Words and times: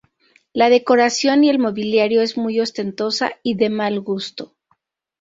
La 0.51 0.71
decoración 0.71 1.43
y 1.43 1.51
el 1.51 1.59
mobiliario 1.59 2.23
es 2.23 2.35
muy 2.35 2.59
ostentosa 2.59 3.33
y 3.43 3.53
de 3.53 3.69
mal 3.69 4.01
gusto. 4.01 4.55